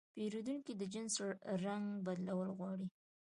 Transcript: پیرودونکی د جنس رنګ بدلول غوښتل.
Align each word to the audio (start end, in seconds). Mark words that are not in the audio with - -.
پیرودونکی 0.15 0.73
د 0.77 0.83
جنس 0.93 1.13
رنګ 1.65 1.85
بدلول 2.05 2.49
غوښتل. 2.57 2.81